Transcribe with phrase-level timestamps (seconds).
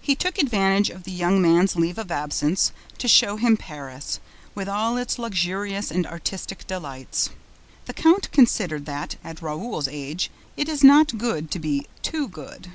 [0.00, 4.18] He took advantage of the young man's leave of absence to show him Paris,
[4.52, 7.30] with all its luxurious and artistic delights.
[7.86, 12.72] The count considered that, at Raoul's age, it is not good to be too good.